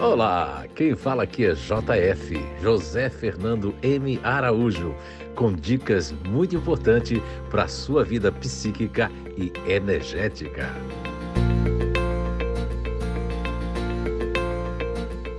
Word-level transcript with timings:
Olá, 0.00 0.64
quem 0.76 0.94
fala 0.94 1.24
aqui 1.24 1.44
é 1.44 1.54
JF, 1.54 2.36
José 2.62 3.10
Fernando 3.10 3.74
M. 3.82 4.20
Araújo, 4.22 4.94
com 5.34 5.52
dicas 5.52 6.12
muito 6.12 6.54
importantes 6.54 7.20
para 7.50 7.64
a 7.64 7.68
sua 7.68 8.04
vida 8.04 8.30
psíquica 8.30 9.10
e 9.36 9.52
energética. 9.68 10.68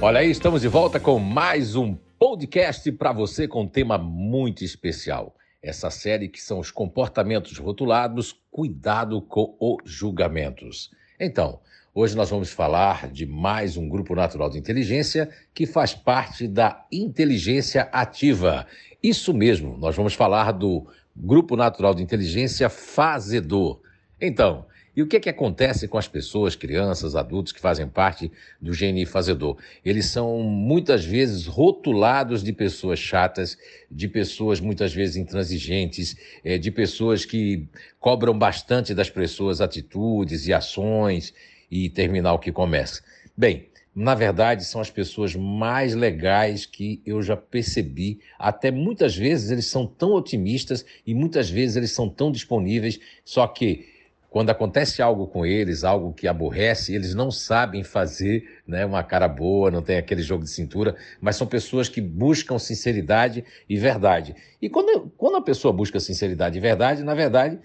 Olha 0.00 0.20
aí, 0.20 0.30
estamos 0.30 0.60
de 0.60 0.68
volta 0.68 1.00
com 1.00 1.18
mais 1.18 1.74
um 1.74 1.96
podcast 2.16 2.92
para 2.92 3.12
você 3.12 3.48
com 3.48 3.62
um 3.62 3.68
tema 3.68 3.98
muito 3.98 4.62
especial. 4.62 5.34
Essa 5.60 5.90
série 5.90 6.28
que 6.28 6.40
são 6.40 6.60
os 6.60 6.70
comportamentos 6.70 7.58
rotulados, 7.58 8.40
cuidado 8.52 9.20
com 9.20 9.56
os 9.58 9.90
julgamentos. 9.90 10.92
Então, 11.18 11.58
Hoje 11.96 12.16
nós 12.16 12.28
vamos 12.28 12.50
falar 12.50 13.08
de 13.08 13.24
mais 13.24 13.76
um 13.76 13.88
grupo 13.88 14.16
natural 14.16 14.50
de 14.50 14.58
inteligência 14.58 15.30
que 15.54 15.64
faz 15.64 15.94
parte 15.94 16.48
da 16.48 16.84
inteligência 16.90 17.82
ativa. 17.92 18.66
Isso 19.00 19.32
mesmo, 19.32 19.78
nós 19.78 19.94
vamos 19.94 20.12
falar 20.12 20.50
do 20.50 20.88
grupo 21.14 21.54
natural 21.54 21.94
de 21.94 22.02
inteligência 22.02 22.68
fazedor. 22.68 23.80
Então, 24.20 24.66
e 24.96 25.02
o 25.02 25.06
que, 25.06 25.18
é 25.18 25.20
que 25.20 25.28
acontece 25.28 25.86
com 25.86 25.96
as 25.96 26.08
pessoas, 26.08 26.56
crianças, 26.56 27.14
adultos 27.14 27.52
que 27.52 27.60
fazem 27.60 27.86
parte 27.86 28.28
do 28.60 28.72
GNI 28.72 29.06
fazedor? 29.06 29.56
Eles 29.84 30.06
são 30.06 30.40
muitas 30.40 31.04
vezes 31.04 31.46
rotulados 31.46 32.42
de 32.42 32.52
pessoas 32.52 32.98
chatas, 32.98 33.56
de 33.88 34.08
pessoas 34.08 34.58
muitas 34.58 34.92
vezes 34.92 35.14
intransigentes, 35.14 36.16
eh, 36.44 36.58
de 36.58 36.72
pessoas 36.72 37.24
que 37.24 37.68
cobram 38.00 38.36
bastante 38.36 38.92
das 38.92 39.08
pessoas 39.08 39.60
atitudes 39.60 40.48
e 40.48 40.52
ações 40.52 41.32
e 41.74 41.90
terminar 41.90 42.32
o 42.34 42.38
que 42.38 42.52
começa. 42.52 43.02
Bem, 43.36 43.68
na 43.92 44.14
verdade, 44.14 44.64
são 44.64 44.80
as 44.80 44.90
pessoas 44.90 45.34
mais 45.34 45.92
legais 45.92 46.64
que 46.64 47.02
eu 47.04 47.20
já 47.20 47.36
percebi. 47.36 48.20
Até 48.38 48.70
muitas 48.70 49.16
vezes 49.16 49.50
eles 49.50 49.66
são 49.66 49.84
tão 49.84 50.12
otimistas 50.12 50.86
e 51.04 51.12
muitas 51.12 51.50
vezes 51.50 51.74
eles 51.74 51.90
são 51.90 52.08
tão 52.08 52.30
disponíveis, 52.30 53.00
só 53.24 53.44
que 53.48 53.92
quando 54.30 54.50
acontece 54.50 55.00
algo 55.00 55.28
com 55.28 55.46
eles, 55.46 55.84
algo 55.84 56.12
que 56.12 56.26
aborrece, 56.26 56.94
eles 56.94 57.14
não 57.14 57.30
sabem 57.30 57.84
fazer 57.84 58.60
né, 58.66 58.84
uma 58.84 59.02
cara 59.02 59.28
boa, 59.28 59.70
não 59.70 59.82
tem 59.82 59.96
aquele 59.96 60.22
jogo 60.22 60.42
de 60.42 60.50
cintura, 60.50 60.96
mas 61.20 61.36
são 61.36 61.46
pessoas 61.46 61.88
que 61.88 62.00
buscam 62.00 62.58
sinceridade 62.58 63.44
e 63.68 63.76
verdade. 63.76 64.34
E 64.60 64.68
quando, 64.68 65.12
quando 65.16 65.36
a 65.36 65.42
pessoa 65.42 65.72
busca 65.72 66.00
sinceridade 66.00 66.58
e 66.58 66.60
verdade, 66.60 67.04
na 67.04 67.14
verdade, 67.14 67.60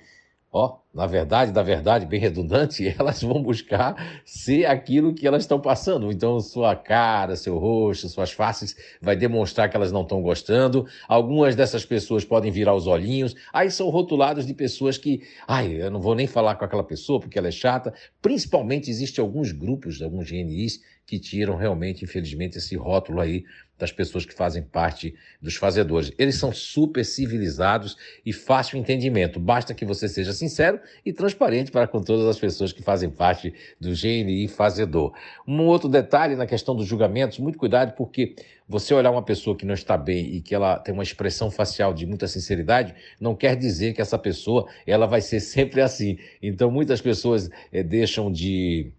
ó, 0.52 0.78
na 0.92 1.06
verdade, 1.06 1.52
da 1.52 1.62
verdade, 1.62 2.06
bem 2.06 2.20
redundante, 2.20 2.88
elas 2.98 3.22
vão 3.22 3.42
buscar 3.44 4.22
ser 4.26 4.66
aquilo 4.66 5.14
que 5.14 5.28
elas 5.28 5.44
estão 5.44 5.60
passando. 5.60 6.12
Então, 6.12 6.40
sua 6.40 6.76
cara, 6.76 7.36
seu 7.36 7.58
rosto, 7.60 8.10
suas 8.10 8.32
faces 8.32 8.76
vai 9.00 9.16
demonstrar 9.16 9.70
que 9.70 9.78
elas 9.78 9.92
não 9.92 10.02
estão 10.02 10.22
gostando. 10.22 10.88
Algumas 11.08 11.56
dessas 11.56 11.86
pessoas 11.86 12.26
podem 12.26 12.52
virar 12.52 12.74
os 12.74 12.88
olhinhos. 12.88 13.36
Aí 13.54 13.70
são 13.70 13.90
rotulados 13.90 14.48
de 14.48 14.54
pessoas 14.54 14.98
que, 14.98 15.22
ai, 15.48 15.80
eu 15.80 15.92
não 15.92 16.02
vou 16.02 16.16
nem 16.16 16.26
falar 16.26 16.56
com 16.56 16.66
aquela 16.66 16.84
pessoa 16.84 17.20
porque 17.20 17.38
ela 17.38 17.50
é 17.50 17.52
chata. 17.52 17.94
Principalmente 18.22 18.90
existem 18.90 19.22
alguns 19.22 19.52
grupos, 19.52 20.02
alguns 20.02 20.30
GNIs 20.30 20.82
que 21.06 21.20
tiram 21.20 21.56
realmente, 21.56 22.04
infelizmente, 22.04 22.60
esse 22.60 22.76
rótulo 22.76 23.20
aí 23.20 23.44
das 23.80 23.92
pessoas 23.92 24.26
que 24.26 24.34
fazem 24.34 24.62
parte 24.62 25.16
dos 25.42 25.56
fazedores. 25.56 26.12
Eles 26.20 26.36
são 26.36 26.54
super 26.54 27.04
civilizados 27.04 27.98
e 28.24 28.32
fácil 28.32 28.78
entendimento. 28.78 29.40
Basta 29.40 29.74
que 29.74 29.86
você 29.86 30.08
seja 30.08 30.34
sincero 30.34 30.79
e 31.06 31.14
transparente 31.14 31.72
para 31.72 31.88
com 31.88 32.02
todas 32.02 32.26
as 32.28 32.40
pessoas 32.40 32.72
que 32.72 32.82
fazem 32.82 33.10
parte 33.10 33.54
do 33.80 33.90
GNI 33.90 34.48
fazedor. 34.48 35.14
Um 35.48 35.62
outro 35.62 35.90
detalhe 35.90 36.36
na 36.36 36.46
questão 36.46 36.76
dos 36.76 36.86
julgamentos, 36.86 37.40
muito 37.40 37.58
cuidado, 37.58 37.94
porque 37.96 38.36
você 38.68 38.94
olhar 38.94 39.10
uma 39.10 39.24
pessoa 39.24 39.56
que 39.56 39.66
não 39.66 39.74
está 39.74 39.98
bem 39.98 40.36
e 40.36 40.42
que 40.42 40.54
ela 40.54 40.78
tem 40.78 40.94
uma 40.94 41.02
expressão 41.04 41.50
facial 41.50 41.94
de 41.94 42.06
muita 42.06 42.28
sinceridade, 42.28 42.94
não 43.20 43.36
quer 43.36 43.56
dizer 43.56 43.94
que 43.94 44.02
essa 44.02 44.18
pessoa 44.18 44.68
ela 44.86 45.08
vai 45.08 45.22
ser 45.22 45.40
sempre 45.42 45.82
assim. 45.82 46.18
Então, 46.42 46.70
muitas 46.70 47.02
pessoas 47.02 47.50
é, 47.72 47.82
deixam 47.82 48.32
de 48.32 48.92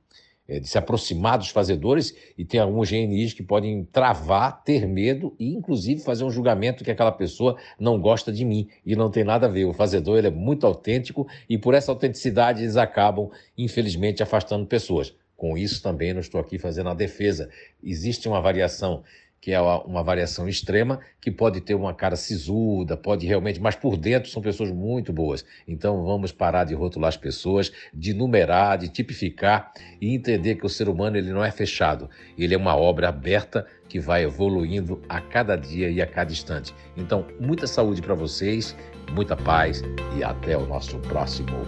de 0.58 0.66
se 0.66 0.78
aproximar 0.78 1.38
dos 1.38 1.50
fazedores 1.50 2.14
e 2.36 2.44
tem 2.44 2.58
alguns 2.58 2.90
GNIs 2.90 3.32
que 3.32 3.42
podem 3.42 3.84
travar, 3.92 4.64
ter 4.64 4.86
medo 4.86 5.34
e, 5.38 5.54
inclusive, 5.54 6.00
fazer 6.00 6.24
um 6.24 6.30
julgamento 6.30 6.82
que 6.82 6.90
aquela 6.90 7.12
pessoa 7.12 7.56
não 7.78 8.00
gosta 8.00 8.32
de 8.32 8.44
mim 8.44 8.68
e 8.84 8.96
não 8.96 9.10
tem 9.10 9.22
nada 9.22 9.46
a 9.46 9.50
ver. 9.50 9.66
O 9.66 9.72
fazedor 9.72 10.18
ele 10.18 10.26
é 10.26 10.30
muito 10.30 10.66
autêntico 10.66 11.28
e, 11.48 11.56
por 11.56 11.74
essa 11.74 11.92
autenticidade, 11.92 12.62
eles 12.62 12.76
acabam, 12.76 13.30
infelizmente, 13.56 14.22
afastando 14.22 14.66
pessoas. 14.66 15.14
Com 15.36 15.56
isso, 15.56 15.82
também 15.82 16.12
não 16.12 16.20
estou 16.20 16.40
aqui 16.40 16.58
fazendo 16.58 16.90
a 16.90 16.94
defesa. 16.94 17.48
Existe 17.82 18.28
uma 18.28 18.40
variação 18.40 19.02
que 19.40 19.52
é 19.52 19.60
uma 19.60 20.02
variação 20.02 20.48
extrema, 20.48 21.00
que 21.20 21.30
pode 21.30 21.60
ter 21.60 21.74
uma 21.74 21.94
cara 21.94 22.14
sisuda, 22.14 22.96
pode 22.96 23.26
realmente, 23.26 23.60
mas 23.60 23.74
por 23.74 23.96
dentro 23.96 24.30
são 24.30 24.42
pessoas 24.42 24.70
muito 24.70 25.12
boas. 25.12 25.44
Então 25.66 26.04
vamos 26.04 26.30
parar 26.30 26.64
de 26.64 26.74
rotular 26.74 27.08
as 27.08 27.16
pessoas, 27.16 27.72
de 27.92 28.12
numerar, 28.12 28.76
de 28.76 28.88
tipificar 28.88 29.72
e 30.00 30.14
entender 30.14 30.56
que 30.56 30.66
o 30.66 30.68
ser 30.68 30.88
humano 30.88 31.16
ele 31.16 31.32
não 31.32 31.44
é 31.44 31.50
fechado, 31.50 32.10
ele 32.36 32.54
é 32.54 32.58
uma 32.58 32.76
obra 32.76 33.08
aberta 33.08 33.66
que 33.88 33.98
vai 33.98 34.24
evoluindo 34.24 35.00
a 35.08 35.20
cada 35.20 35.56
dia 35.56 35.90
e 35.90 36.00
a 36.00 36.06
cada 36.06 36.30
instante. 36.30 36.74
Então, 36.96 37.26
muita 37.40 37.66
saúde 37.66 38.00
para 38.02 38.14
vocês, 38.14 38.76
muita 39.12 39.36
paz 39.36 39.82
e 40.16 40.22
até 40.22 40.56
o 40.56 40.66
nosso 40.66 40.98
próximo 41.00 41.58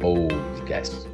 podcast. 0.00 1.11